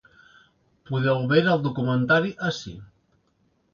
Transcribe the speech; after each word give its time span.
Podeu 0.89 1.21
veure 1.33 1.53
el 1.57 1.63
documentari 1.67 2.33
ací. 2.51 2.77